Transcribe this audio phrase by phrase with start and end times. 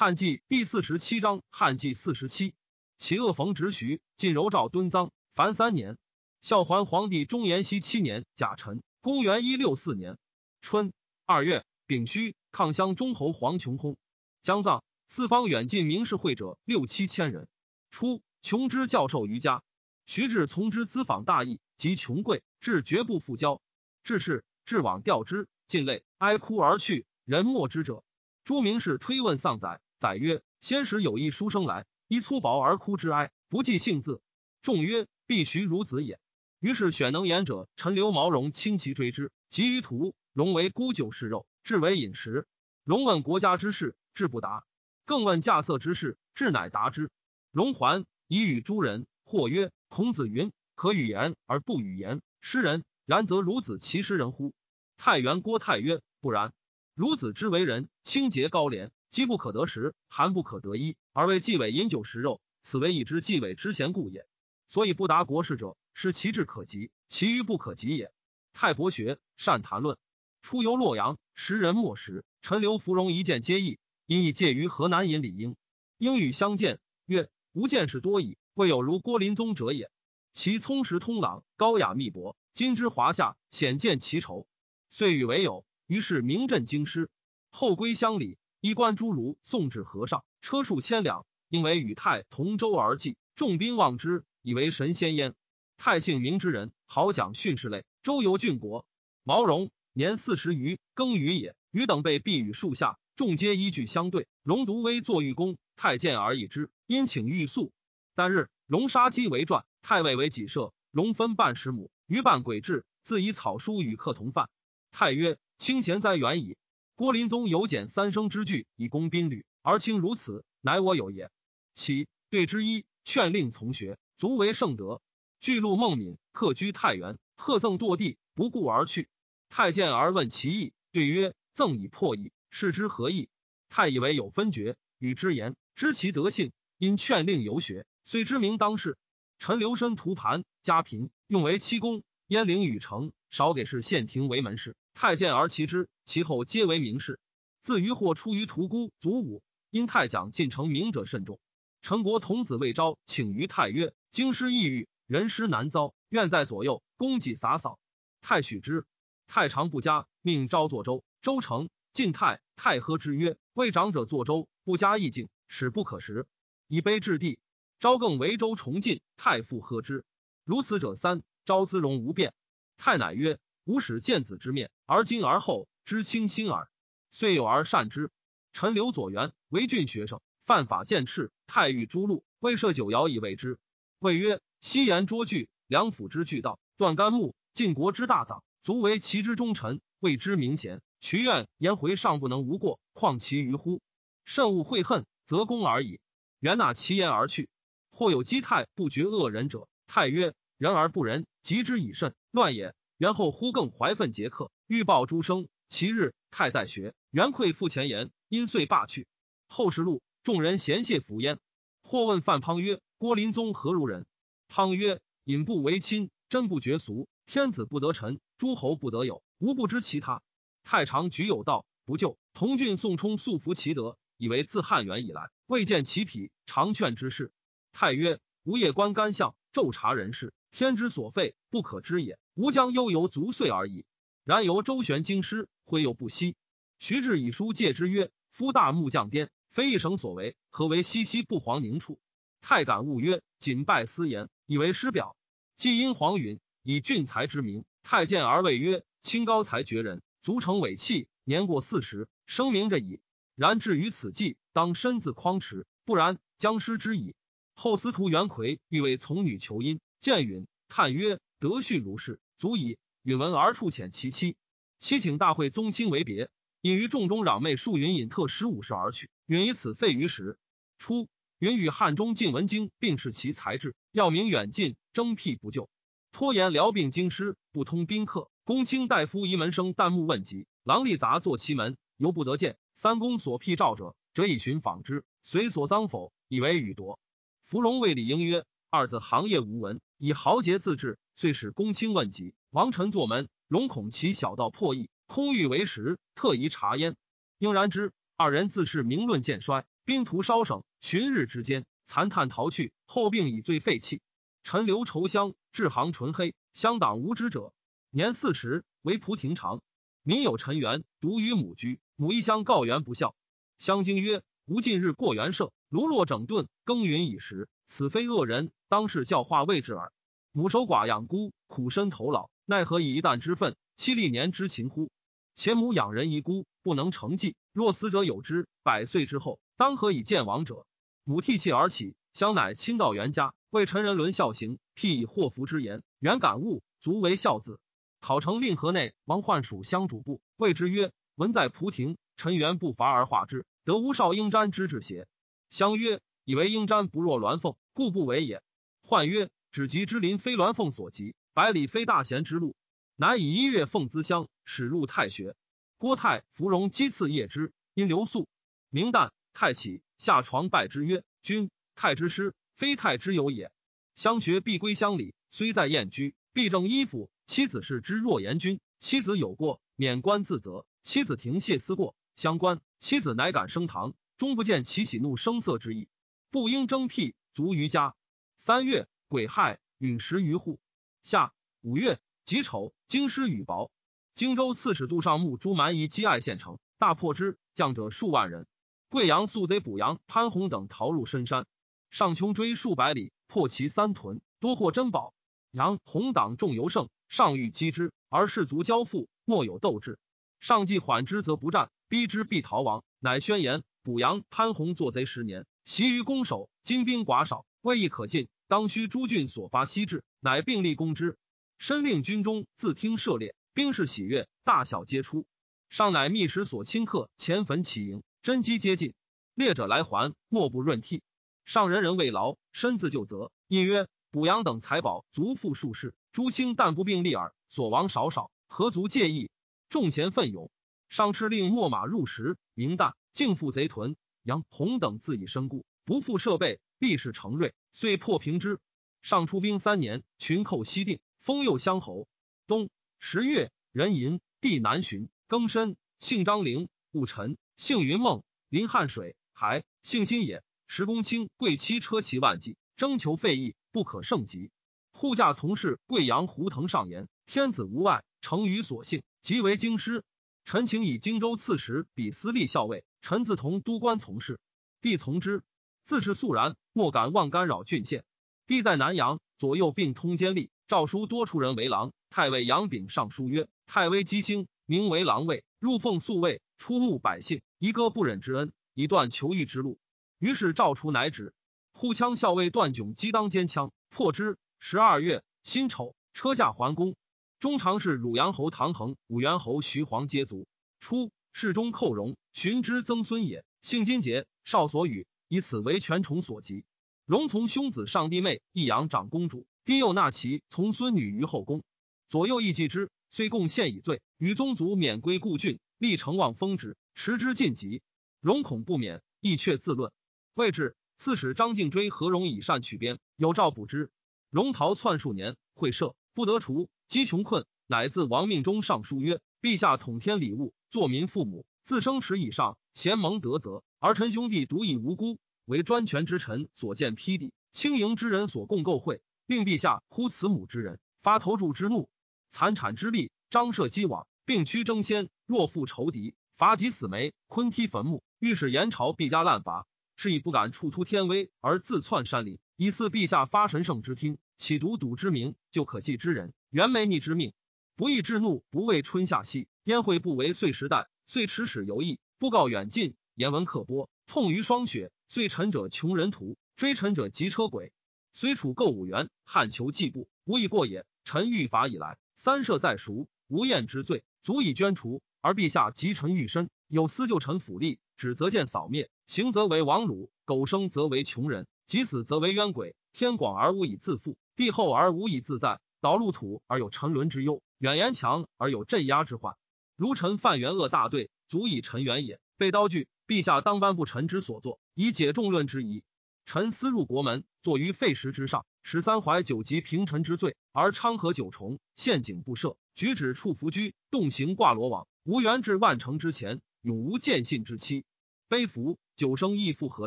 [0.00, 2.54] 汉纪第四十七章，汉纪四十七，
[2.98, 5.98] 其恶逢直徐，晋柔赵敦臧，凡三年。
[6.40, 10.16] 孝桓皇帝中延熙七年甲辰，公元一六四年
[10.60, 10.92] 春
[11.26, 13.96] 二月丙戌，抗襄中侯黄琼薨，
[14.40, 14.84] 将葬。
[15.08, 17.48] 四方远近名士会者六七千人。
[17.90, 19.64] 初，琼之教授于家，
[20.06, 23.60] 徐志从之咨访大义，及穷贵，至绝不复交。
[24.04, 27.04] 至是，至往吊之，尽累，哀哭而去。
[27.24, 28.04] 人莫之者。
[28.44, 29.80] 诸名士推问丧载。
[29.98, 34.22] 载曰：“先时有一书生来，依粗薄而哭之哀，不记姓字。
[34.62, 36.20] 众曰：‘必徐孺子也。’
[36.60, 42.46] 于是选能言者，陈留毛荣，轻其追之，及于途，荣为孤酒食肉，至为饮食。
[42.84, 44.64] 荣问国家之事，志不答；
[45.04, 47.10] 更问稼穑之事，志乃答之。
[47.50, 52.84] 荣还以与诸人，或曰：‘孔子云：可语言而不语言，诗人。
[53.04, 54.52] 然则孺子其诗人乎？’
[54.96, 56.52] 太原郭泰曰：‘不然。
[56.94, 64.26] 孺子之为人，清洁高廉。’饥不可得食，寒不可得衣，而为纪委饮酒食肉，此为已知纪委之贤故也。
[64.66, 68.12] 所以不达国事者，是其志可及，其余不可及也。
[68.52, 69.96] 太博学，善谈论。
[70.42, 72.24] 出游洛阳，时人莫识。
[72.42, 75.56] 陈留芙蓉一见皆异，因亦介于河南尹李英。
[75.96, 79.90] 英与相见，曰：“吾见识多矣，未有如郭林宗者也。
[80.32, 84.46] 其聪实通朗，高雅密博，今之华夏，显见其仇。
[84.90, 87.10] 遂与为友，于是名震京师。
[87.50, 95.36] 后归乡里。”衣冠诸儒送至河上，车数千两，因为与太同舟而济，众宾望之，以为神仙焉。
[95.76, 98.84] 太姓名之人，好讲训士类，周游郡国。
[99.22, 101.54] 毛荣年四十余，耕于也。
[101.70, 104.26] 余等被避于树下，众皆依据相对。
[104.42, 107.70] 荣独微坐御宫，太监而已之，因请欲宿。
[108.16, 110.72] 但日，荣杀鸡为传，太尉为己舍。
[110.90, 114.48] 荣分半十亩，余半鬼志，自以草书与客同饭。
[114.90, 116.56] 太曰：清贤哉远矣。
[116.98, 121.30] 郭林宗有简三生之句以攻宾旅，而轻如此，乃我有也。
[121.72, 125.00] 其对之一，劝令从学，足为圣德。
[125.38, 129.08] 巨鹿孟敏客居太原，贺赠堕地，不顾而去。
[129.48, 133.28] 太监而问其意，对曰：“赠以破矣，是之何意？”
[133.70, 138.98] 太以为有分爵，与之言，知其德性，因劝令游学，虽知名当世。
[139.38, 142.02] 陈留身图盘，家贫，用为七公。
[142.26, 144.74] 燕陵禹城，少给事县庭为门市。
[145.00, 147.20] 太监而其之，其后皆为名士。
[147.60, 151.38] 自余或出于屠姑祖武，因太讲进城名者甚众。
[151.82, 157.78] 陈国童子魏昭请于太曰：“京师异域，人师难遭，愿在左右，供给洒扫。”
[158.20, 158.86] 太许之。
[159.28, 161.04] 太常不佳，命昭作周。
[161.22, 166.26] 周成晋太，太喝之曰：“为长者作周，不加意境，使不可食。”
[166.66, 167.38] 以卑至地。
[167.78, 170.04] 昭更为周重进，太傅喝之。
[170.42, 171.22] 如此者三。
[171.44, 172.34] 昭姿容无变。
[172.76, 173.38] 太乃曰。
[173.68, 176.70] 吾使见子之面，而今而后知清心耳。
[177.10, 178.10] 遂有而善之。
[178.54, 182.22] 臣留左元为郡学生，犯法见斥，太尉诛戮。
[182.38, 183.58] 未设酒肴以为之。
[183.98, 190.80] 谓曰：昔言捉据，梁府之巨道，断干木，晋国之大党，足为其之忠臣，谓之明贤。
[191.00, 193.82] 渠愿颜回尚不能无过，况其余乎？
[194.24, 196.00] 慎勿悔恨，则公而已。
[196.40, 197.50] 元纳其言而去。
[197.90, 202.74] 或有积泰不绝恶人者，太曰：人而不仁，及之以慎，乱也。
[202.98, 205.48] 元后忽更怀愤结客，欲报诸生。
[205.68, 209.06] 其日，太在学，元愧负前言，因遂罢去。
[209.46, 211.38] 后世录，众人嫌谢服焉。
[211.84, 214.04] 或问范滂曰：“郭林宗何如人？”
[214.52, 217.08] 滂曰：“隐不为亲，真不绝俗。
[217.24, 220.20] 天子不得臣，诸侯不得友，吾不知其他。
[220.64, 222.18] 太常举有道，不救。
[222.34, 227.30] 同郡宋冲素服其德，以为自汉元以来未见其匹，常劝之事。
[227.70, 233.84] 太曰：吾夜观干相，昼察人事，天之所废，不可知也。”吾将悠游足岁而已。
[234.22, 236.36] 然由周旋京师，挥又不息。
[236.78, 241.98] 徐志以书戒之曰：“夫大木匠颠，非一省所为，何为西西不黄宁处？”
[242.40, 245.16] 太感悟曰：“谨拜私言，以为师表。”
[245.58, 251.08] 既因黄允以俊才之名，太监而谓曰：“清高才绝人，足成伟器。
[251.24, 253.00] 年过四十，声名着矣。
[253.34, 257.16] 然至于此际，当身自匡持，不然将失之矣。”
[257.56, 264.36] 后司徒袁奎欲为从女求姻，见允，叹曰：“德训如是。”足以允闻而处遣其妻，
[264.78, 266.30] 妻请大会宗亲为别，
[266.60, 269.10] 引于众中攘妹数云引特十五世而去。
[269.26, 270.38] 允以此废于时。
[270.78, 271.08] 初，
[271.40, 275.68] 允与汉中晋文经并视其才智，要名远近，争辟不就。
[276.12, 278.30] 拖延辽并京师，不通宾客。
[278.44, 282.56] 公卿大夫仪门生旦暮问疾，郎吏杂坐其门，犹不得见。
[282.74, 287.00] 三公所辟召者，辄以寻访之，随所赃否，以为与夺。
[287.42, 296.96] 芙蓉谓李应曰：“二子行业无闻，以豪杰自治。”遂使公卿问疾，王臣坐门，容恐其小道破译，空欲为实，特宜察焉。
[297.38, 297.92] 应然之。
[298.16, 304.00] 二人自是名论渐衰，兵徒稍省，旬日之间，残炭逃去，后病已最废弃。
[304.42, 307.52] 陈留愁香，治行纯黑，乡党无知者。
[307.90, 309.62] 年四十，为仆亭长。
[310.02, 313.14] 民有陈元独与母居，母一乡告元不孝。
[313.56, 319.92] 乡经曰：吾近日过元社，如若整顿，耕耘已时，此非恶人，当是教化未至耳。
[320.32, 324.90] 母守寡养孤，苦身头老，奈何以一担之愤，妻历年之勤乎？
[325.34, 327.36] 且母养人遗孤，不能成继。
[327.52, 330.66] 若死者有之，百岁之后，当何以见亡者？
[331.04, 335.82] 母涕泣而起，乡乃亲到袁家，为陈人伦孝行，辟以祸福之言。
[335.98, 337.60] 原感悟，足为孝子。
[338.00, 345.06] 考成令河内王焕属相主簿，谓之曰：“文在蒲亭，陈元不伐而化之，得无少应瞻之至邪？”
[345.50, 348.42] 相曰：“以为应瞻不若鸾凤，故不为也。”
[348.84, 352.54] 焕曰：“只及之林非鸾凤所及，百里非大贤之路。”
[352.96, 355.36] 乃以一月奉资乡，始入太学。
[355.78, 358.28] 郭泰、芙蓉讥刺叶之，因留宿。
[358.68, 363.50] 明旦，太起下床拜之曰：“君，太之师，非太之友也。
[363.94, 367.08] 相学必归乡里，虽在燕居，必正衣服。
[367.24, 370.66] 妻子是之若严君，妻子有过，免官自责。
[370.82, 372.60] 妻子停谢思过，相关。
[372.78, 375.88] 妻子乃敢升堂，终不见其喜怒声色之意，
[376.30, 377.94] 不应征辟，卒于家。
[378.36, 380.60] 三月，癸亥，陨石于户。
[381.02, 381.32] 夏
[381.62, 381.98] 五月。
[382.24, 383.70] 己丑，京师雨薄。
[384.14, 388.46] 荆州刺史杜尚木朱蛮夷击爱县城，大破之，将者数万人。
[388.90, 391.46] 贵阳宿贼卜阳、潘洪等逃入深山，
[391.90, 395.14] 上穷追数百里，破其三屯，多获珍宝。
[395.52, 399.98] 杨洪党众尤盛，上欲击之，而士卒交付，莫有斗志。
[400.40, 402.84] 上计缓之，则不战，逼之必逃亡。
[402.98, 411.18] 乃宣言：卜阳、潘洪作贼十年，其余攻守，精兵寡少，未易可进，当需诸郡所发西至，乃并力攻之。
[411.58, 415.26] 申令军中自听射猎，兵士喜悦，大小皆出。
[415.68, 418.94] 上乃密使所亲客前焚起营，真机皆尽。
[419.34, 421.02] 猎者来还，莫不润涕。
[421.44, 429.30] 上人人未劳，身自就责，因曰：补阳等财宝足富数世，诸卿但不并立耳，所亡少少，何足介意？
[429.68, 430.50] 众贤奋勇，
[430.88, 433.96] 上敕令秣马入石，明旦竟复贼屯。
[434.28, 438.60] 杨洪等自以身故，不复设备，必是成锐，遂破平之。
[439.00, 441.00] 上出兵三年，群寇西定。
[441.18, 442.06] 封右乡侯。
[442.46, 450.42] 冬十月，壬寅，地南巡，庚申，姓张陵，戊辰，姓云梦，临汉水，还姓辛也。
[450.66, 454.50] 十公卿贵戚车骑万骑，征求费役，不可胜及。
[454.92, 460.04] 护驾从事贵阳胡腾上言：天子无外，成于所幸，即为京师。
[460.44, 464.40] 臣请以荆州刺史比司隶校尉，臣自同都官从事。
[464.80, 465.42] 帝从之，
[465.84, 468.04] 自是肃然，莫敢妄干扰郡县。
[468.46, 470.50] 帝在南阳，左右并通监吏。
[470.66, 479.78] 诏书多出人为郎，太尉杨炳上书曰：“太尉姬兴名为郎尉，入奉宿卫，出牧百姓，一歌不忍之恩，以断求义之路。”
[480.18, 481.32] 于是诏出，乃止。
[481.72, 484.36] 护羌校尉段炯击当肩枪，破之。
[484.60, 486.96] 十二月辛丑，车驾还宫。
[487.40, 490.46] 中常侍汝阳侯唐衡、武元侯徐晃皆卒。
[490.80, 496.64] 初，侍中寇荣寻之曾孙也，姓金节，少所与，以此为权宠所及。
[497.06, 499.46] 荣从兄子上弟妹益阳长公主。
[499.64, 501.62] 丁幼纳其从孙女于后宫，
[502.08, 507.82] 左右亦记之，虽共献以罪，与宗族免归故郡，立成望封之，持之晋级。
[508.20, 509.92] 荣恐不免，亦却自论。
[510.34, 513.92] 未至，刺史张敬追何荣以善取鞭，有诏补之。
[514.28, 531.88] 荣逃窜数年，会赦，不得除，饥穷困，乃自亡命中上书曰：“陛下统天礼物，作民父母，自生时以上，贤蒙德泽，而臣兄弟独以无辜，为专权之臣所见批地，轻盈之人所共构会。”令陛下呼慈母之人，发投注之怒，
[532.30, 535.08] 残产之力，张设击网，并驱争先。
[535.26, 538.02] 若复仇敌，伐及死梅，昆踢坟墓。
[538.18, 547.32] 欲使延朝必加滥罚，是以不敢触突天威，而自窜山林，以似陛下发神圣之听，岂独笃之名，就可祭之人，原没逆之命。
[547.78, 550.88] 不义之怒，不畏春夏兮，焉会不为岁时代？
[551.06, 554.90] 遂持使游弋，不告远近，言闻刻薄，痛于霜雪。
[555.06, 557.72] 遂臣者穷人途，追臣者急车轨。
[558.12, 560.86] 虽楚构五元，汉求季布，无以过也。
[561.04, 565.00] 臣欲法以来，三赦在赎，无厌之罪，足以捐除。
[565.20, 572.74] 而陛下及臣欲身，有私救臣府吏，指则见扫灭，行则为王虏，苟生则为穷人，及死则为冤鬼。
[572.92, 575.60] 天广而无以自负，地厚而无以自在。
[575.80, 579.36] 岛陆土而有沉沦之忧，远言强而有镇压之患。
[579.76, 582.20] 如臣犯元恶大队，足以陈元也。
[582.36, 585.84] 被刀具，陛下当颁布臣之所作，以解众论之疑。
[586.24, 597.84] 臣思入国门，坐于废石之上，十三怀九级平臣之罪，而昌河九重，陷阱不赦，举止处伏居，动行挂罗网，无缘至万城之前，永无见信之期。
[598.28, 599.86] 悲服，九生亦复何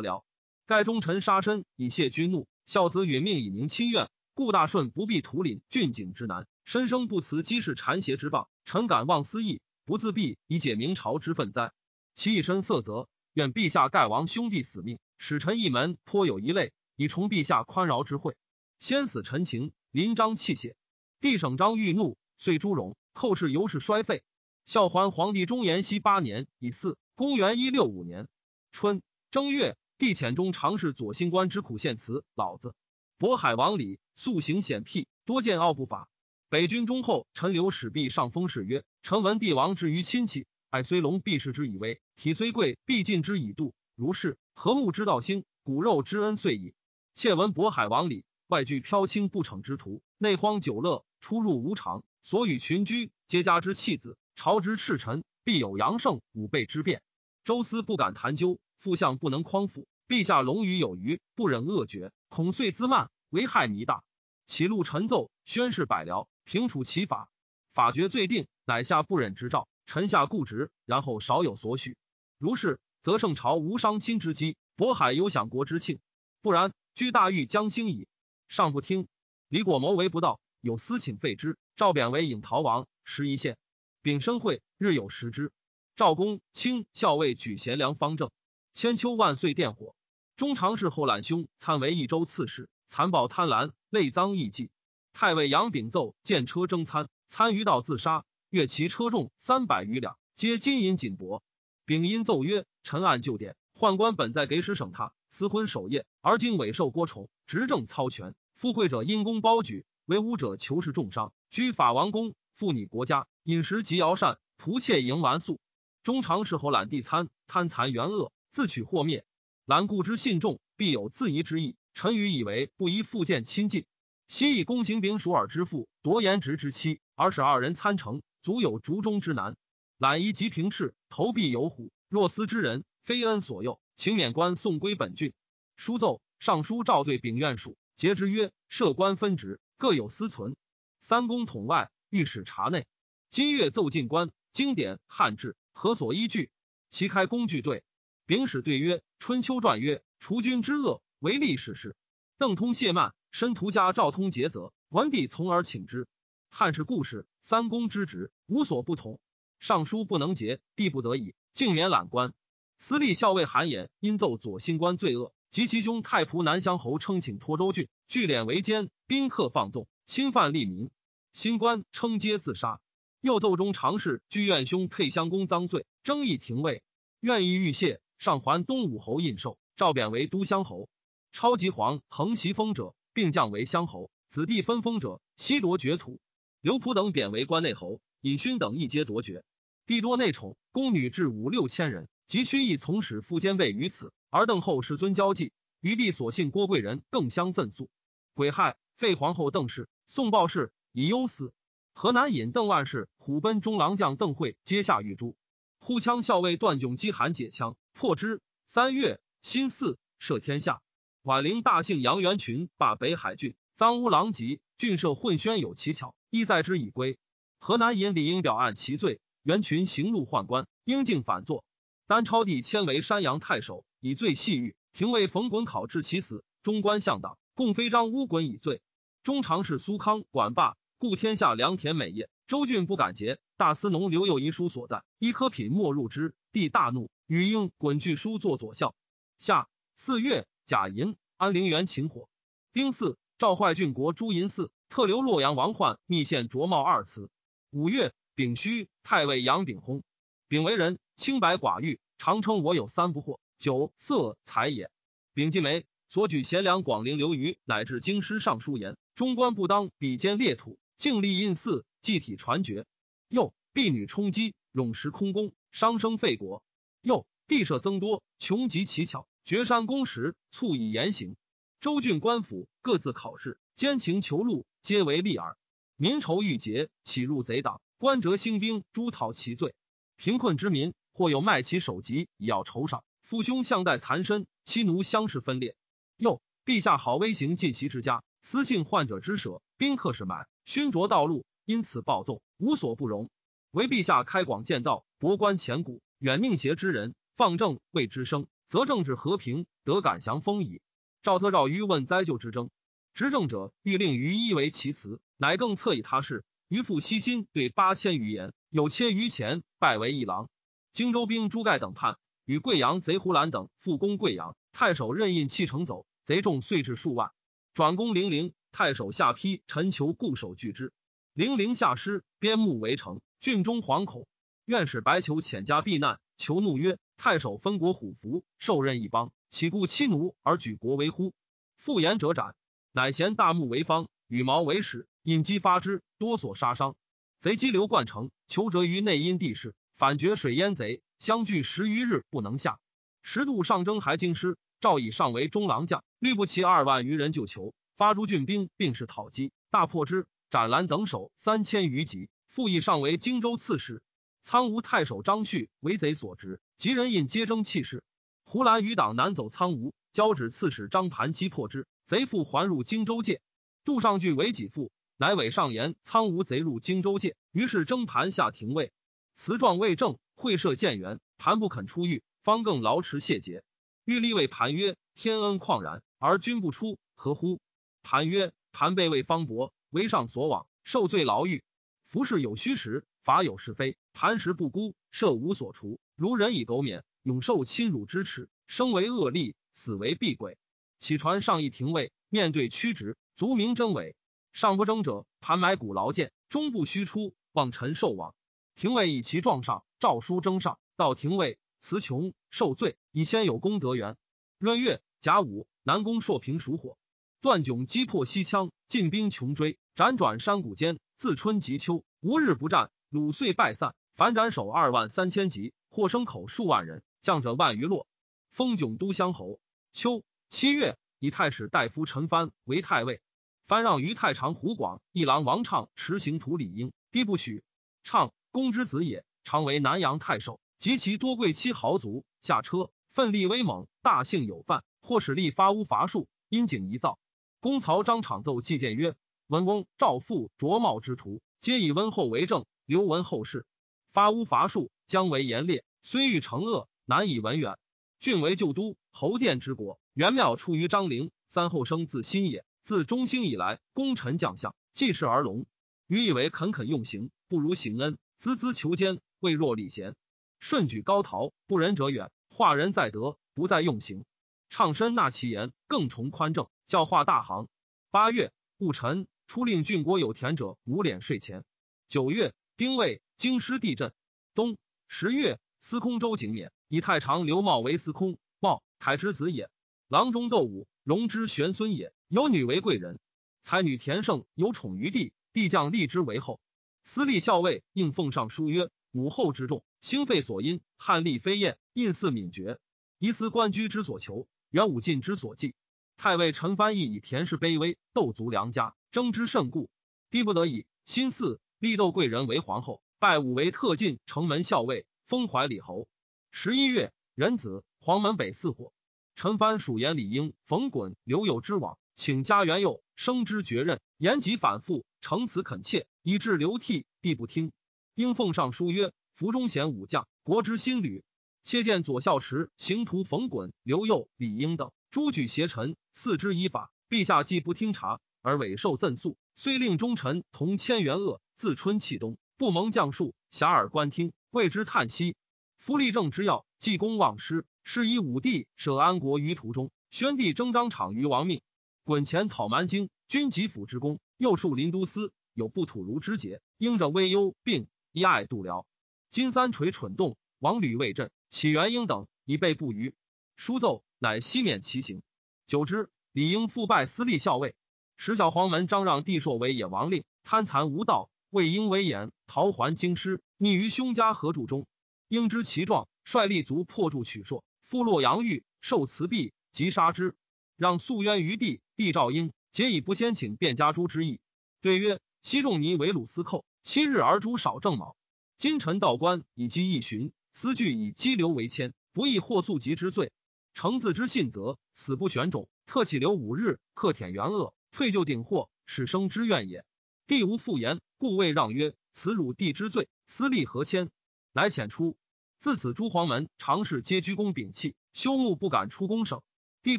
[0.00, 0.24] 聊？
[0.66, 4.10] 盖忠臣杀身以泄君怒，孝子允命以宁亲怨。
[4.42, 8.48] 顾大顺不必图领郡景之难，身生不辞积世缠邪之谤。
[8.64, 11.72] 臣敢忘私义，不自毙以解明朝之愤哉？
[12.16, 18.36] 其一身色泽，愿陛下盖王兄弟死命，使臣一门颇有一类，以重陛下宽饶之惠。
[18.80, 20.74] 先死陈情，临章泣血。
[21.20, 22.96] 帝省章欲怒，遂诛荣。
[23.12, 24.24] 寇氏由是衰废。
[24.64, 28.26] 孝桓皇帝中延熙八年乙巳，公元一六五年
[28.72, 32.24] 春正月，帝遣中常侍左新官之苦献辞。
[32.34, 32.74] 老子
[33.20, 36.08] 渤海王李素行险僻，多见傲不法。
[36.48, 43.74] 北军中后，陈留使必上封事曰：“臣闻帝王之于亲戚，爱虽隆，必视之以威；体虽贵，必尽之以度。
[43.96, 46.74] 如是，和睦之道兴，骨肉之恩遂矣。
[47.14, 57.02] 窃闻渤海王李外具飘轻不逞之徒，内荒久乐，出入无常，所与群居皆家之弃子。”朝之赤臣，必有阳盛武备之变。
[57.44, 59.86] 周思不敢谈究，副相不能匡扶。
[60.08, 64.04] 陛下龙鱼有余，不忍恶绝，恐遂滋慢，危害弥大。
[64.44, 67.30] 启录陈奏，宣示百僚，平处其法。
[67.72, 69.66] 法决罪定，乃下不忍执诏。
[69.86, 71.96] 臣下固执，然后少有所许。
[72.36, 75.98] 如是，则圣朝无伤亲之机，渤海有享国之庆。
[76.42, 78.06] 不然，居大狱将兴矣。
[78.48, 79.08] 上不听。
[79.48, 81.56] 李果谋为不道，有私请废之。
[81.74, 83.56] 赵贬为颍逃王，十一县。
[84.02, 85.52] 丙申会，日有食之。
[85.96, 88.30] 赵公卿校尉举贤良方正。
[88.74, 89.94] 千秋万岁殿火。
[90.36, 94.70] 中常侍后揽兄参为益州刺史，残暴贪婪，累赃役迹。
[95.14, 101.40] 太尉杨秉奏见车征参，参于道自杀，越其车重三百余两，皆金银锦帛。
[101.86, 108.34] 秉因奏曰：“臣按旧典，宦官本在给使省他私婚守业，而今委受郭宠，执政操权。
[108.54, 115.60] 附会者因功包举，为污者求是重伤，居法王宫，负你国家。”饮食极肴膳，仆妾迎完素。
[116.02, 119.24] 中常侍候揽地参，贪残元恶，自取祸灭。
[119.64, 121.74] 揽固之信众，必有自疑之意。
[121.94, 123.86] 臣愚以为不宜复见亲近。
[124.28, 129.56] 昔以公行丙属尔之父夺颜值之妻，而使二人参成，足有竹中之难。
[129.98, 131.92] 揽夷极平赤，投币有虎。
[132.08, 135.32] 若思之人，非恩所诱，请免官送归本郡。
[135.76, 140.56] 书奏，尚书赵对丙院属，节之曰：设官分职，各有私存。
[141.00, 142.86] 三公统外，御史察内。
[143.28, 146.50] 今月奏进官，经典汉制何所依据？
[146.88, 147.84] 其开工具对。
[148.26, 151.94] 丙史对曰：春秋传曰，除君之恶，为利史事。
[152.36, 156.08] 邓通谢曼，申屠家赵通节泽，文帝从而请之。
[156.50, 159.20] 汉室故事，三公之职无所不同。
[159.60, 162.34] 尚书不能节，帝不得已，竟免览官。
[162.76, 170.90] 司隶校尉韩衍因奏左新官罪恶，及其兄太仆南乡侯称请托州郡，聚敛为奸，宾客放纵，侵犯利民。
[171.32, 172.80] 新官称皆自杀。
[173.20, 176.82] 又奏中常侍居院兄沛襄公赃罪，争议廷尉，
[177.20, 180.88] 愿意欲谢，上还东武侯印绶，召贬为都乡侯。
[181.32, 186.20] 超级皇横袭封者，并降为乡侯；子弟分封者，悉夺爵土。
[186.60, 189.42] 刘璞等贬为关内侯，尹勋等一皆夺爵。
[189.86, 194.12] 帝多内宠，宫女至五六千人，及勋亦从使副监备于此。
[194.28, 197.88] 而邓后世尊交际，余帝所信郭贵人更相赠诉。
[198.34, 201.54] 癸亥，废皇后邓氏，宋报氏以忧死。
[201.94, 205.34] 河南尹邓万氏、虎贲中郎将邓惠皆下狱诛。
[205.80, 208.42] 呼羌校尉段炯击韩解羌，破之。
[208.66, 210.80] 三月，辛巳，赦天下。
[211.24, 217.16] 宛陵大姓杨元群霸北海郡，赃污狼藉，郡社混宣有奇巧，亦在之以归。
[217.60, 221.64] 河南尹李应表案其罪，元群行路宦官，应敬反坐。
[222.08, 224.74] 丹超帝迁为山阳太守，以罪系狱。
[224.92, 228.82] 廷尉冯衮考治其死，中官向党共非张乌衮以罪。
[229.22, 230.76] 中常侍苏康管罢。
[230.98, 233.38] 故天下良田美业，周郡不敢节。
[233.56, 236.34] 大司农刘佑遗书所在，一颗品没入之。
[236.50, 238.96] 帝大怒，与应滚据书作左校。
[239.38, 242.28] 下四月，甲寅，安陵园秦火。
[242.72, 247.30] 丁巳，赵坏郡国朱银寺，特留洛阳王焕密献卓茂二词。
[247.70, 250.02] 五月，丙戌，太尉杨秉薨。
[250.48, 254.90] 丙为人清白寡欲，常称我有三不惑：酒、色、财也。
[255.34, 260.78] 丙继梅所举贤良广陵刘虞，乃至京师尚书言，中官不当比肩列土。
[260.96, 262.86] 敬立印寺，祭体传绝。
[263.28, 266.62] 又婢女充饥，冗食空宫，伤生废国。
[267.00, 271.36] 又地设增多，穷极奇巧，绝山攻时，促以言行。
[271.80, 275.56] 州郡官府各自考试，奸情求禄，皆为利耳。
[275.96, 279.74] 民仇欲结，起入贼党，官折兴兵，诛讨其罪。
[280.16, 285.74] 贫困之民，或有卖其首级以要酬赏，父兄相待残身，妻奴相视分裂。
[286.16, 290.46] 又陛下好威行尽袭之家，私信患者之舍，宾客是满。
[290.64, 293.28] 熏灼道路，因此暴纵，无所不容。
[293.72, 300.80] 唯陛下开广见道，博观前古，远佞邪之人，放正谓之生，则政治和平，得敢降风矣。
[301.22, 302.70] 赵特召于问灾救之争，
[303.12, 306.42] 执政者欲令于一为其辞，乃更侧以他事。
[306.68, 310.48] 于复悉心对八千余言，有切于前，拜为一郎。
[310.90, 317.30] 荆州兵朱盖等叛，与贵阳贼胡兰等复攻贵阳，太守任印弃城走，贼众遂至数万，
[317.74, 318.54] 转攻零陵。
[318.70, 320.94] 太守下邳陈求固守拒之，
[321.34, 324.26] 零陵下失，边牧围城，郡中惶恐。
[324.64, 331.34] 愿使白求遣家避难，求怒曰：“太守分国虎符，受任一邦，岂顾妻奴而举国为乎？”
[331.78, 332.56] 复言者斩，
[332.90, 336.96] 乃衔大木为方，羽毛为矢，引击发之，多所杀伤。
[337.38, 342.80] 贼激流贯城，求折于内阴地势，反绝水淹贼，相距十余日不能下。
[343.22, 347.72] 十度上征还京师，赵以上为中郎将，律不齐二万余人救求。
[347.94, 352.28] 发诸郡兵，并是讨击，大破之，斩兰等守三千余级。
[352.48, 354.02] 复以上为荆州刺史。
[354.44, 358.02] 苍梧太守张旭为贼所执，及人引皆争气势。
[358.42, 363.40] 胡兰余党南走苍梧，交趾刺史张盘击破之，贼复还入荆州界。
[363.84, 368.90] 杜尚惧为己父，乃伪上言苍梧贼入荆州界，于是征盘下廷尉。
[369.36, 373.62] 辞状未正，会设谏员，盘不肯出狱，方更劳持谢节。
[374.04, 377.60] 欲立为盘曰：“天恩旷然，而君不出，何乎？”
[378.02, 381.62] 盘曰：“盘被为方伯，为上所往，受罪牢狱。
[382.06, 383.96] 服事有虚实，法有是非。
[384.12, 385.98] 盘石不孤，赦无所除。
[386.16, 388.48] 如人以苟免，永受侵辱之耻。
[388.66, 390.58] 生为恶吏，死为避鬼。
[390.98, 394.14] 启传上议廷尉，面对屈直，足明真伪。
[394.52, 398.34] 上不争者，盘埋骨劳谏，终不虚出，望臣受往。
[398.74, 400.78] 廷尉以其状上，诏书征上。
[400.96, 404.16] 到廷尉辞穷，受罪，以先有功德源。
[404.58, 406.96] 闰月甲午，南宫朔平属火。”
[407.40, 412.92] 段迥击破西羌，进兵穷追，辗转山谷间，自春及秋，无日不战。
[413.08, 418.06] 鲁遂败散，凡斩首二万三千级，获牲口数万人，将者万余落。
[418.50, 419.58] 封迥都乡侯。
[419.90, 423.22] 秋七月，以太史大夫陈蕃为太尉。
[423.66, 427.64] 蕃让于太常胡广一郎王畅持行图李英，低不许。
[428.02, 437.18] 畅公之子也，常为南阳太守，及其多贵戚豪族下车，奋力威猛，大姓有范，或使力发乌伐术，因景一造。
[437.60, 439.14] 公曹张敞奏季谏曰
[439.48, 442.66] ：“文翁赵父卓茂之徒，皆以温厚为政。
[442.84, 443.64] 留文后世
[444.12, 447.78] 发乌伐术，将为严烈，虽欲成恶，难以文远。
[448.20, 451.30] 郡为旧都，侯殿之国，元庙出于张陵。
[451.48, 452.64] 三后生自新也。
[452.82, 455.66] 自中兴以来，功臣将相济世而隆。
[456.06, 460.14] 余以为恳恳用刑，不如行恩；孜孜求奸，未若礼贤。
[460.60, 462.30] 顺举高陶，不仁者远。
[462.48, 464.24] 化人在德，不在用刑。
[464.68, 467.68] 畅身纳其言，更崇宽正。”教化大行。
[468.10, 471.64] 八月戊辰，出令郡国有田者五敛税钱。
[472.08, 474.12] 九月丁未，京师地震。
[474.56, 478.38] 冬十月，司空周景免，以太常刘茂为司空。
[478.58, 479.70] 茂，凯之子也。
[480.08, 482.12] 郎中窦武，荣之玄孙也。
[482.26, 483.20] 有女为贵人，
[483.60, 486.60] 才女田胜有宠于帝，帝将立之为后。
[487.04, 492.80] 司隶校尉应奉上书曰：“母后之重，兴废所因，汉立飞燕，印似敏绝，
[493.20, 495.76] 疑思官居之所求，元武进之所忌。”
[496.18, 499.88] 太尉陈蕃亦以田氏卑微，斗族良家，争之甚故。
[500.30, 506.06] 帝不得已，心似立窦贵人为皇后，拜武为特进城门校尉，封怀礼侯。
[506.52, 508.92] 十一月，壬子，黄门北四火。
[509.34, 517.04] 陈蕃属言李英、冯衮、刘友之往，请家元佑生之绝任，言及反复，诚辞恳切，以致流涕。
[517.20, 517.72] 帝不听。
[518.14, 521.24] 应奉上书曰：“福中贤武将，国之新旅。
[521.64, 526.92] 切见左校时行徒冯衮、刘佑、李英等。”诸举邪臣，四之以法。
[527.08, 535.36] 陛下既不听察，而委受赠诉，虽令忠臣同千元恶，自春气冬，不蒙将术，遐迩观听，谓之叹息。
[535.78, 541.60] 夫立政之要，济公忘师，是以武帝舍安国于途中，宣帝征张敞于亡命。
[542.02, 546.60] 滚前讨蛮荆，军及府之功，又戍临都司，有不土如之节。
[546.78, 548.84] 应者危忧病，一爱度辽。
[549.30, 553.14] 金三垂蠢动，王吕未振，起元英等以备不虞。
[553.54, 554.02] 书奏。
[554.18, 555.22] 乃西免其刑。
[555.68, 557.76] 久之，李应复拜司隶校尉。
[558.16, 564.86] 使小黄门张让帝朔为野王令，贪残无道，魏婴为言，逃还京师，匿于兄家合筑中。
[565.28, 570.34] 应知其状，率立卒破筑取硕，复洛阳狱，受辞币，即杀之。
[570.78, 574.40] 让诉冤于帝，帝诏应，皆以不先请卞家诸之意。
[574.80, 578.16] 对曰：昔仲尼为鲁司寇，七日而诛少正卯。
[578.56, 583.30] 今臣道官以积一旬，思惧以激流为谦，不亦获速疾之罪。
[583.74, 589.84] 诚自之信则死不选种，特起留五日，克舔元恶，退就顶祸，使生之怨也。
[590.26, 594.10] 帝无复言，故谓让曰：“此汝帝之罪，私立何谦？”
[594.50, 595.16] 乃遣出。
[595.60, 599.40] 自此诸黄门常侍皆居宫摒弃，休沐不敢出宫省。
[599.84, 599.98] 帝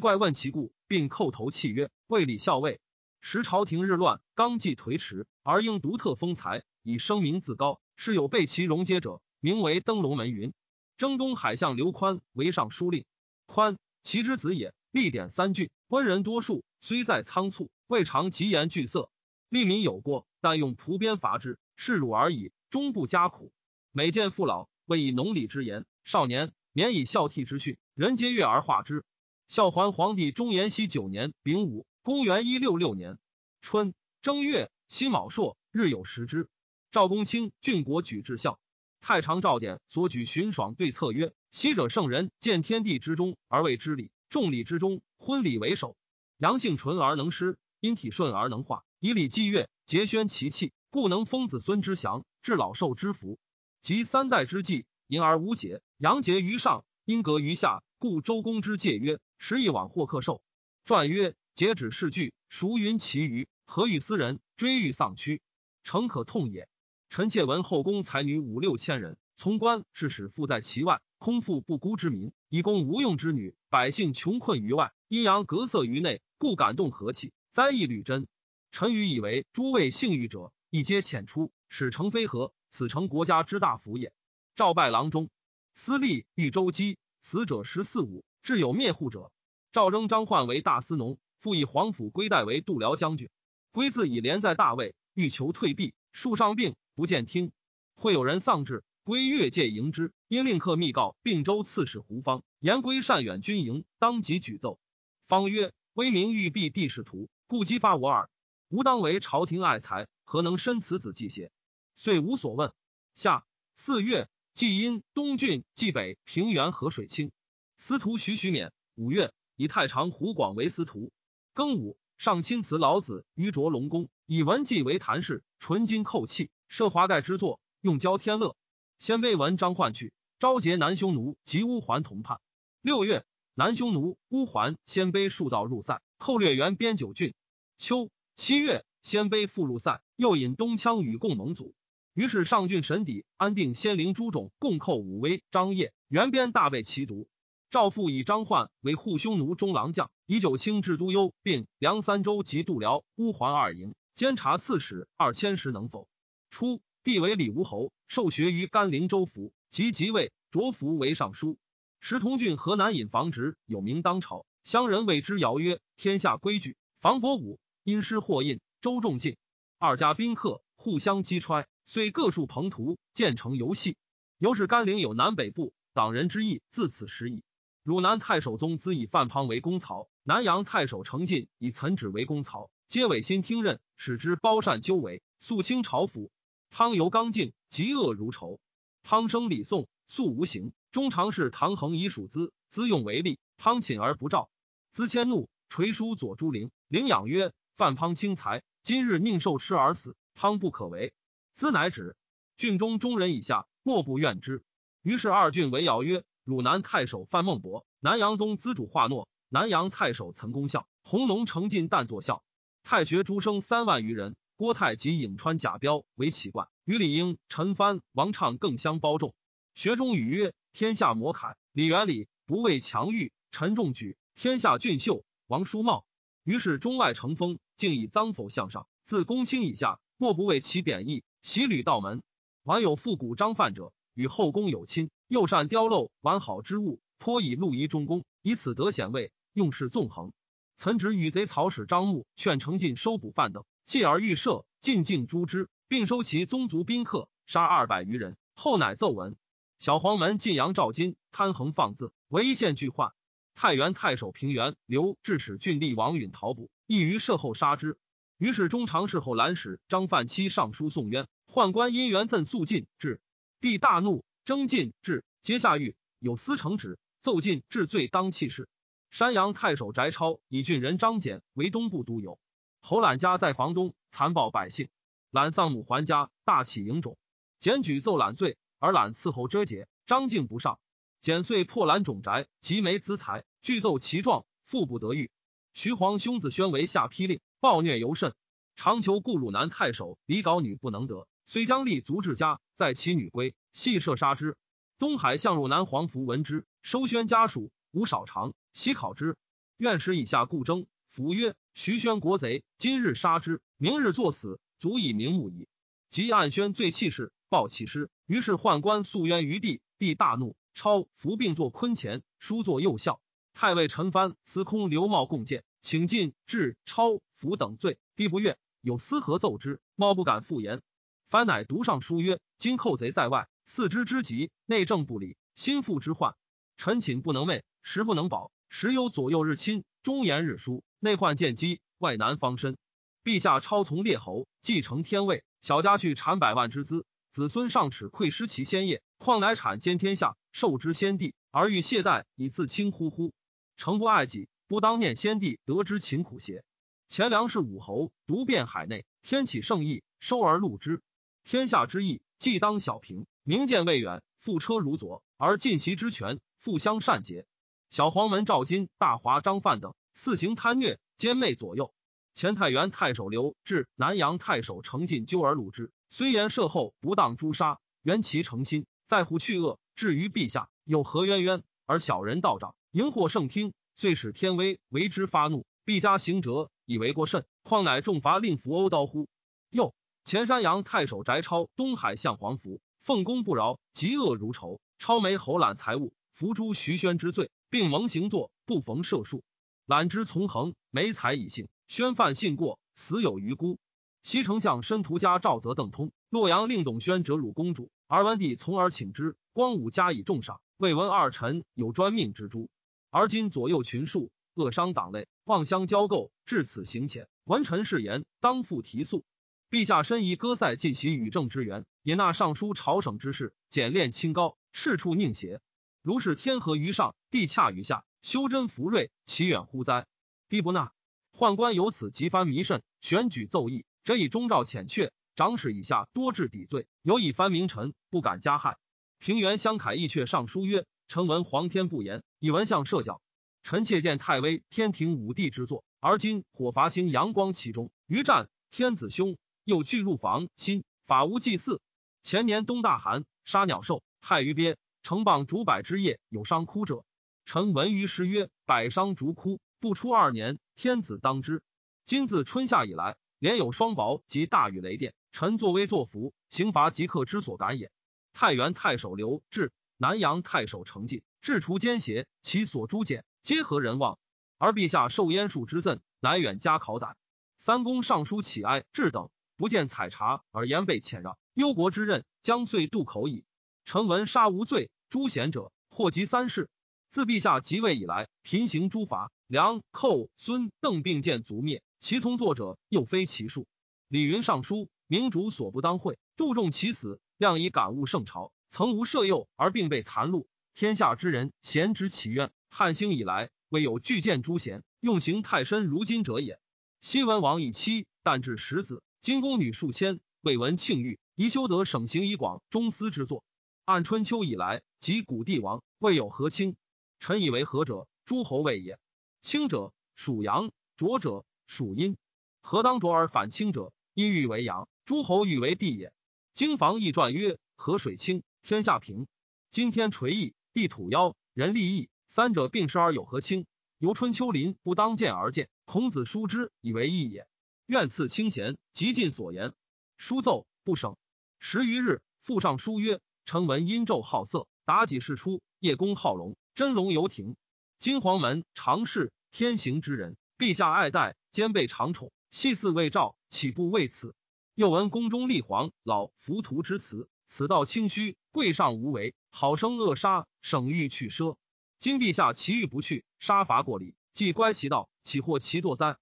[0.00, 2.78] 怪问其故，并叩头泣曰：“为礼校尉。
[3.22, 7.80] 时朝廷日乱，纲纪颓迟，而应独特风采，以声名自高。
[7.96, 10.52] 是有备其荣阶者，名为登龙门云。
[10.98, 13.06] 征东海相刘宽为尚书令，
[13.46, 19.10] 宽其之子也，历典三郡，温人多数，虽在仓促，未尝疾言惧色。
[19.48, 23.50] 利民有过，但用蒲鞭伐之，是辱而已，终不加苦。
[23.92, 29.06] 每见父老，未以农礼之言；少年免以孝悌之训，人皆悦而化之。”
[29.48, 33.18] 孝桓皇帝中延熙九年丙午，公元一六六年
[33.62, 36.50] 春正月辛卯朔，日有食之。
[36.90, 38.60] 赵公卿郡国举至孝。
[39.00, 45.96] 太常赵典所举荀爽对策曰：“昔者圣人见天地之中而为之礼，众礼之中，婚礼为首。
[46.36, 53.38] 阳性纯而能施，阴体顺而能化，以礼祭乐，节宣其气，故能封子孙之祥，治老寿之福。
[53.82, 60.40] 及三代之际，淫而无解，阳节于上，阴格于下，故周公之戒曰。”时亦往获克寿。
[60.86, 63.46] 传曰：截止事句，孰云其余？
[63.66, 65.42] 何欲斯人追欲丧躯？
[65.82, 66.66] 诚可痛也。
[67.10, 78.26] 臣妾闻后宫才女五六千人，从官是使富在其外，空腹不孤之民，以供无用之女，百姓穷困于外，阴阳隔塞于内，故感动和气，灾异屡真。
[78.74, 84.12] 臣愚以为诸位幸遇者，一皆遣出，使成非和，此成国家之大福也。
[84.56, 85.30] 赵拜郎中，
[85.74, 89.30] 司隶豫州姬，死者十四五，至有灭户者。
[89.70, 93.28] 赵征张焕为大司农，复以皇甫归代为度辽将军。
[93.70, 97.52] 归自以连在大魏，欲求退避，树上病不见听。
[97.94, 104.80] 会有人丧志，归越界迎之，因令客密告并州刺史胡方，言归善远军营，当即举奏。
[105.28, 108.28] 方曰：“威名欲避地势图，故激发我耳。
[108.74, 111.52] 吾当为朝廷爱才，何能深此子计邪？”
[111.94, 112.72] 遂无所问。
[113.14, 117.30] 下四月，季阴东郡冀北平原河水清，
[117.76, 118.72] 司徒徐徐勉。
[118.96, 119.32] 五月。
[119.54, 121.12] 以太常胡广为司徒。
[121.54, 128.56] 庚午，上亲辞老子于卓龙宫，以文纪为坛事，纯金扣器，设华盖之作，用交天乐。
[128.98, 132.40] 鲜卑闻张焕去，召结南匈奴及乌桓同叛。
[132.82, 137.32] 六月，南匈奴、乌桓、鲜卑数道入塞，寇掠原边九郡。
[137.78, 141.72] 秋七月，鲜卑复入塞，又引东羌与共盟祖。
[142.14, 147.28] 于是上郡神邸安定仙灵诸种，共寇武威、张掖，原边大被其毒。
[147.70, 156.08] 赵父以张焕为护匈奴中郎将，以九卿至都邮，并梁三州及度辽、乌桓二营，监察刺史二千石能否？
[156.50, 161.56] 初，帝为李吴侯，受学于甘陵州府，即即位，着服为尚书。
[162.00, 169.36] 石同郡河南尹房直有名当朝，乡人谓之谣曰：“天下规矩，房伯武因师获印，周仲进
[169.78, 173.98] 二家宾客互相击揣，遂各树蓬图，建成游戏。
[174.38, 177.44] 由是甘陵有南北部，党人之意自此始矣。”
[177.84, 186.30] 汝南太守宗资以范滂为公曹，南阳太守程进以岑止为公曹，皆委心听任，使之包善纠为，肃清朝府。
[186.70, 188.60] 汤尤刚劲，嫉恶如仇。
[189.02, 193.38] 汤生李宋，素无形，中常侍唐衡以属资，资用为利。
[193.58, 194.48] 汤寝而不召，
[194.90, 196.70] 资迁怒，垂书左朱陵。
[196.88, 201.12] 陵养曰：“范滂轻才，今日宁受吃而死，汤不可为。”
[201.54, 202.16] 兹乃止。
[202.56, 204.62] 郡中中人以下，莫不怨之。
[205.02, 206.24] 于是二郡为谣曰。
[206.44, 212.44] 汝南太守范孟博，南阳宗资主化诺，南阳太守岑公孝，弘农成进旦作孝，
[212.82, 214.36] 太学诸生三万余人。
[214.56, 219.34] 郭泰及颍川贾彪为奇冠，与李英、陈蕃、王畅更相包重。
[219.74, 226.04] 学中语曰：“天下摩楷，李元礼不畏强欲，陈仲举天下俊秀，王叔茂。
[226.44, 231.24] 于是中外成风，竟以脏否向上，自公卿以下，莫不为其贬义。
[231.42, 232.22] 习履道门，
[232.62, 240.32] 晚有复古张范者，与后宫有亲。”又善雕镂完好之物，颇以禄仪中宫，以此得显位，用事纵横。
[240.76, 248.36] 岑植与贼曹使张穆劝程进收捕犯等，继而欲赦，进敬诛之，并收其宗族宾客，杀二百余人。
[248.54, 249.34] 后乃奏闻。
[249.78, 253.12] 小黄门晋阳赵金贪横放肆，为一县巨患。
[253.54, 257.98] 太原太守平原刘致使郡吏王允逃捕，亦于赦后杀之。
[258.38, 263.20] 于是中常侍后蓝使张范期上书宋渊，宦官因缘赠肃进至，
[263.60, 264.24] 帝大怒。
[264.44, 268.68] 征进至，阶下狱，有司成旨奏进治罪当弃事。
[269.10, 272.38] 山阳太守翟超以郡人张俭为东部都邮。
[272.82, 274.90] 侯览家在房东，残暴百姓。
[275.30, 277.16] 览丧母还家，大起营冢。
[277.58, 279.88] 简举奏览罪，而览伺候遮解。
[280.04, 280.78] 张敬不上，
[281.22, 285.30] 简遂破览冢宅，集没资财，具奏其状，复不得狱。
[285.74, 288.32] 徐晃兄子宣为下批令，暴虐尤甚，
[288.76, 293.56] 常求故汝南太守李皋女不能得，虽将立足至家，在其女归。
[293.72, 294.56] 细射杀之，
[295.00, 299.36] 东海相汝南黄福闻之，收宣家属，无少长，悉考之。
[299.76, 300.86] 愿使以下故争。
[301.08, 305.66] 福曰：徐宣国贼，今日杀之，明日作死，足以瞑目矣。
[306.08, 308.10] 即按宣罪弃事，报其师。
[308.26, 313.20] 于是宦官诉冤于帝，帝大怒，超服并作坤前，书作右校。
[313.54, 320.82] 太尉陈蕃、司空刘茂共谏，请进至超府等罪，帝不悦，有司何奏之，茂不敢复言。
[321.30, 323.48] 藩乃读上书曰：今寇贼在外。
[323.64, 326.34] 四肢之急，内政不理，心腹之患。
[326.76, 332.76] 臣寝不能寐，食不能饱，时有左右日侵，忠言日疏，内患见机，外难方身。
[333.22, 343.32] 陛下超从列侯，继承天位，小家去产百万之资，子孙尚耻愧失其先业，况乃产兼天下，受之先帝，而欲懈怠以自轻乎乎？
[343.76, 346.64] 诚不爱己，不当念先帝得之勤苦邪？
[347.08, 351.02] 钱粮食武侯独遍海内，天启圣意，收而戮之。
[351.44, 353.26] 天下之意，既当小平。
[353.42, 357.46] 明见未远，复车如左，而尽其之权，复相善结。
[357.90, 361.92] 小黄门赵金、大华张范等四行贪虐，奸媚左右。
[362.32, 367.78] 前太原太守刘至南阳太守程进纠而戮之，虽言赦后，不当诛杀。
[368.02, 369.78] 原其诚心，在乎去恶。
[369.94, 371.62] 至于陛下，有何渊渊？
[371.84, 375.66] 而小人道长，荧惑圣听，遂使天威为之发怒。
[375.84, 377.44] 必加刑责，以为过甚。
[377.64, 379.26] 况乃重罚令伏殴刀乎？
[379.68, 382.80] 又前山阳太守翟超东海相黄福。
[383.02, 389.42] 奉公不饶，嫉恶如仇，超眉侯揽财物，伏诛徐宣之罪，并蒙行作，不逢赦数。
[389.86, 393.80] 揽之从横，没才以信，宣犯信过，死有余辜。
[394.22, 400.60] 西丞相申屠家赵泽邓通，洛阳令董宣折辱公主，而文帝从而请之，光武加以重赏。
[400.76, 402.68] 未闻二臣有专命之诛，
[403.14, 407.28] 而今左右群庶，恶伤党类，妄相交构，至此行浅。
[407.44, 409.24] 文臣誓言，当复提诉。
[409.70, 415.60] 陛下深宜割塞尽其与政之源，也纳尚书朝省之事，简练清高，赤处宁邪？
[416.02, 420.08] 如是天合于上，地洽于下，修真福瑞，其远乎哉？
[420.48, 420.90] 帝不纳。
[421.32, 425.12] 宦官由此急藩弥甚，选举奏议，则以忠诏浅阙。
[425.36, 428.76] 长史以下多治抵罪，有以藩名臣，不敢加害。
[429.20, 433.20] 平原相凯义阙上书曰：臣闻皇天不言，以文相设教。
[433.62, 439.36] 臣妾见太微天庭五帝之作，而今火伐星阳光其中，于战天子兄。
[439.66, 441.80] 又拒入房，心法无祭祀。
[442.20, 447.02] 前年冬大寒，杀鸟兽，害鱼鳖，成棒竹柏之叶，有伤枯者。
[447.46, 451.62] 臣闻于诗曰：“百伤竹枯，不出二年，天子当之。”
[452.04, 455.14] 今自春夏以来，连有霜雹及大雨雷电。
[455.32, 457.90] 臣作威作福，刑罚即刻之所感也。
[458.34, 464.18] 太原太守刘志，南阳太守程进，治除奸邪，其所诛简，皆合人望。
[464.58, 467.16] 而陛下受燕术之赠，乃远加考胆。
[467.58, 469.30] 三公尚书启哀志等。
[469.56, 473.44] 不见采茶而言被遣让，忧国之任将遂渡口矣。
[473.84, 476.68] 臣闻杀无罪，诛贤者祸及三世。
[477.08, 483.68] 自陛下即位以来，频行诛伐，梁、寇、孙、邓并见族灭，其从作者又非其数。
[484.08, 490.46] 李云上书，明主所不当讳，杜仲其死，量以感悟圣朝，曾无赦幼而并被残戮。
[490.74, 492.50] 天下之人贤知其冤。
[492.70, 496.58] 汉兴以来，未有拒谏诛贤，用刑太深如今者也。
[497.00, 499.04] 西文王以妻，但至十子。
[499.20, 503.44] 金宫女数千，未闻庆誉，宜修得省行以广中司之作。
[503.84, 506.74] 按春秋以来，及古帝王，未有和亲。
[507.20, 508.98] 臣以为何者，诸侯位也。
[509.40, 512.16] 卿者属阳，浊者属阴。
[512.60, 513.92] 何当浊而反清者？
[514.14, 516.12] 阴欲为阳，诸侯欲为帝也。
[516.54, 519.26] 经房易传曰：河水清，天下平。
[519.68, 523.66] 今天垂翼，地土妖，人利益，三者并施而有何清？
[523.98, 527.46] 由春秋林不当见而见，孔子书之以为义也。
[527.84, 529.74] 愿赐清贤，极尽所言。
[530.16, 531.18] 书奏不省。
[531.58, 537.56] 十余日，复上书曰：“臣闻殷纣好色，妲己事出；叶公好龙，真龙游庭。
[537.98, 544.34] 金黄门常侍天行之人，陛下爱戴，兼备长宠，系嗣未兆，岂不为此？
[544.74, 551.54] 又闻宫中立皇老浮屠之词，此道清虚，贵上无为，好生恶杀，省欲去奢。
[552.00, 556.16] 今陛下其欲不去，杀伐过礼，既乖其道，岂获其作哉？”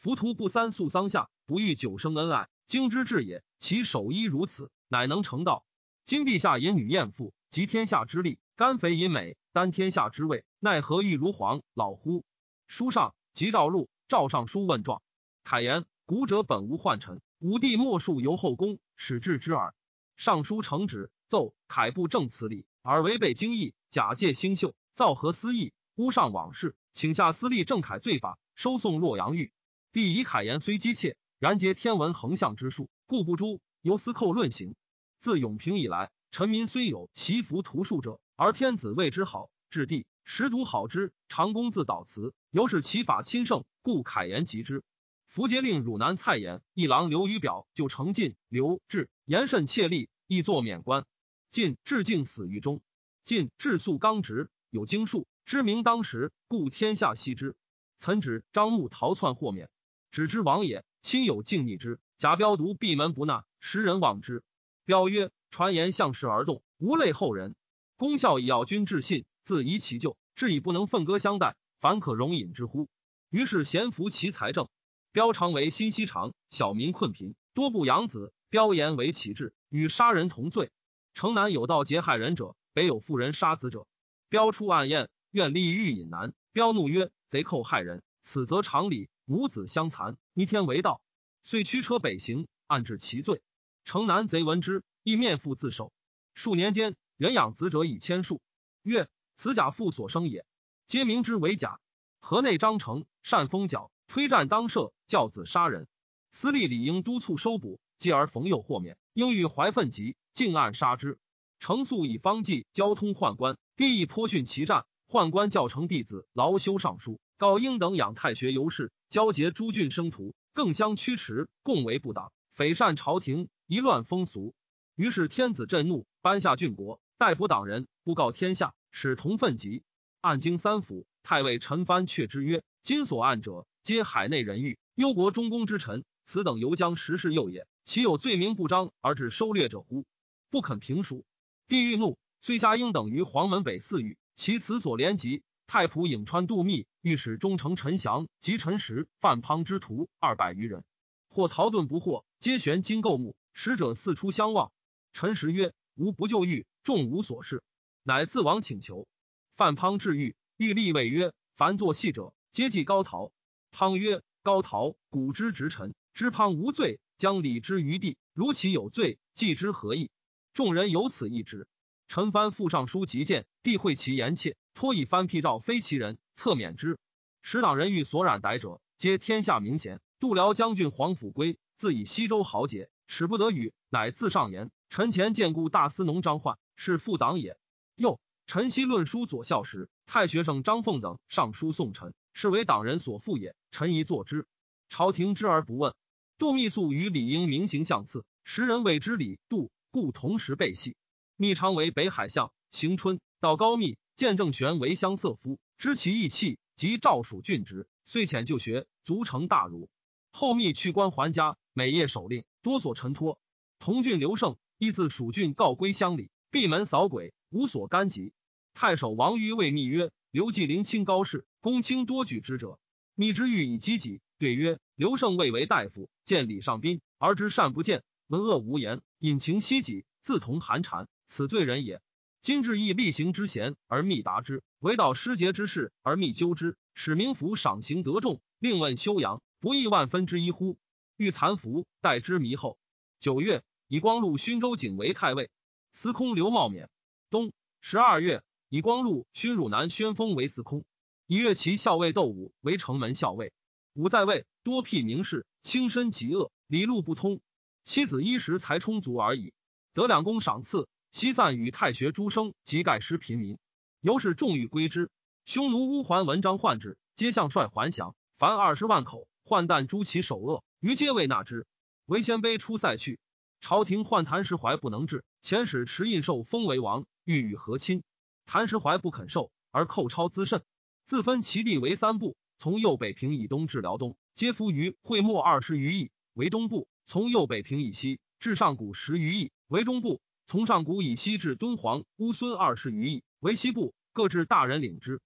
[0.00, 3.44] 浮屠不三宿丧下，不欲久生恩爱，经之至也。
[3.58, 5.62] 其守一如此，乃能成道。
[6.06, 12.24] 今陛下引女艳妇，集天下之力，甘肥淫美，担天下之位，奈何欲如皇老乎？
[12.66, 15.02] 书上即诏录，赵尚书问状。
[15.44, 19.74] 凯言：古者本无宦臣，武帝莫数由后宫，始至之耳。
[20.18, 29.52] 上书承旨，奏凯不正此礼，而违背经义，假借星宿，造和私意，诬上往事，请下司隶郑凯罪法，收送洛阳狱。
[29.92, 33.60] 帝以凯言虽机切，然皆天文横象之术，故不诛。
[33.80, 34.74] 由司寇论刑。
[35.20, 41.12] 自永平以来，臣民虽有习服图术者，而天子谓之好，至帝实独好之。
[41.28, 44.82] 长公自导辞，由是其法亲圣，故凯言及之。
[45.28, 51.04] 符节令汝南蔡衍一郎刘于表就成晋刘志言甚切力，亦作免官。
[51.50, 52.80] 晋至敬死狱中。
[53.24, 57.56] 晋至肃刚直，有经术，知名当时，故天下悉之。
[57.98, 59.68] 岑指张目逃窜豁免，
[60.10, 62.00] 只知王也，亲有敬逆之。
[62.16, 64.42] 贾彪独闭门不纳，时人望之。
[64.86, 67.54] 彪曰：“传言向时而动，无累后人。
[67.98, 72.88] 功效以要君至信，自疑其咎，至以不能奋歌相待，凡可容饮之乎？”
[73.28, 74.70] 于是贤服其财政。
[75.12, 78.32] 标常为心息长，小民困贫，多不养子。
[78.50, 80.70] 标言为其志，与杀人同罪。
[81.12, 83.86] 城南有盗劫害人者，北有妇人杀子者。
[84.30, 86.32] 标出暗宴，愿立欲引南。
[86.52, 89.10] 标怒曰：“贼寇害人，此则常理。
[89.26, 91.02] 母子相残，逆天为道。”
[91.42, 93.42] 遂驱车北行，暗治其罪。
[93.84, 95.92] 城南贼闻之，亦面父自首。
[96.34, 98.40] 数年间，人养子者以千数。
[98.82, 100.46] 曰：“此假父所生也。”
[100.86, 101.80] 皆明之为假。
[102.20, 105.86] 河内张成善封角，推战当赦，教子杀人。
[106.30, 108.96] 司隶理应督促收捕，继而逢诱豁免。
[109.12, 110.16] 应欲怀愤急。
[110.32, 111.18] 径暗杀之。
[111.58, 114.86] 程肃以方剂交通宦官，帝亦颇训其战。
[115.08, 124.54] 宦官教成弟子劳修尚书，告英等养太学尤士，交结诸郡生徒，更相驱驰，共为不党，匪善朝廷，一乱风俗。
[124.94, 129.82] 于是天子震怒，颁下郡国，逮捕党人，布告天下，使同愤急。
[130.20, 140.04] 按经三府，太尉陈蕃却之曰：“今所案者，皆海内人欲，忧国中公之臣，此等犹将时事幼也，岂有罪名不彰而致收掠者乎？”
[140.52, 141.24] 不肯平蜀，
[141.68, 144.18] 帝欲怒，遂下应等于黄门北四狱。
[144.36, 150.84] 其此所连及太仆颍川杜密、御史中丞陈祥及陈实、范滂之徒二百余人，
[151.30, 153.36] 或逃遁不获，皆悬金构木。
[153.54, 154.70] 使者四出相望。
[155.14, 157.62] 陈实曰：“吾不就狱，众无所事，
[158.02, 159.08] 乃自往请求。”
[159.56, 163.32] 范滂至狱，欲立位曰：“凡作戏者，皆记高陶。”
[163.78, 168.16] 汤曰：“高陶古之直臣，知汤无罪，将礼之于地。
[168.34, 170.10] 如其有罪，记之何益？”
[170.52, 171.68] 众人由此议之。
[172.08, 176.98] 陈蕃复上书急谏，帝会其言切，托以藩辟诏非其人，侧免之。
[177.40, 180.00] 使党人欲所染逮者，皆天下名贤。
[180.18, 187.56] 度辽将军黄甫归自以西周豪杰，使不得语，乃自上言：臣前见故大司农张焕是副党也。
[187.94, 193.56] 又陈希论书左校时，太学生张凤等上书送臣，是为党人所附也。
[193.72, 194.46] 臣宜作之。
[194.88, 195.96] 朝廷知而不问。
[196.38, 199.72] 杜密素与李英名行相次，时人谓之李杜。
[199.90, 200.94] 故同时被戏。
[201.34, 209.90] 密昌为北海相，行春到高密，见郑玄为乡色夫，知其义气，及赵蜀郡职，遂遣就学，卒成大儒。
[210.30, 213.40] 后密去官还家，每夜守令，多所陈托。
[213.80, 218.32] 同郡刘胜亦自蜀郡告归乡里，闭门扫鬼，无所干及。
[218.74, 222.78] 太守王于谓密曰：“刘季陵清高士，公卿多举之者。”
[223.14, 232.00] 密之欲以积己，对曰：“刘胜未为大夫，见礼上宾，而知善不见，闻恶无言。”隐情希己，自同寒蝉，此罪人也。
[232.40, 240.78] 今至亦厉行之贤而密达之，为道失节之事而密纠之，使民服赏刑得众，令问修养，不亦万分之一乎？
[241.16, 242.78] 欲残服，待之弥后。
[243.18, 245.50] 九月，以光禄勋州景为太尉，
[245.90, 246.88] 司空刘茂冕。
[247.30, 250.84] 冬十二月，以光禄勋汝南宣封为司空。
[251.26, 253.52] 以月其校尉窦武为城门校尉。
[253.94, 257.40] 武在位，多辟名士，轻身极恶，礼路不通。
[257.84, 259.52] 妻子衣食才充足而已，
[259.94, 263.58] 得两公赏赐，西散与太学诸生及盖师贫民，
[264.00, 265.10] 由是众欲归之。
[265.46, 271.66] 匈奴乌桓文章患之，皆向率还降，凡二十万口，患旦诛其首恶，余皆未纳之。
[272.04, 273.18] 为鲜卑出塞去，
[273.60, 278.02] 朝廷患谭石怀不能治，遣使持印绶封为王，欲与和亲。
[278.48, 280.62] 谭石怀不肯受，而寇超资甚，
[281.04, 286.88] 自分其地为三部，从右北平以东至辽东，皆服于会末二十余邑为东部。
[287.04, 295.20] 从右北平以西至上古十余邑为中部，从上古以西至敦煌乌孙二十余邑为西部，各置大人领之。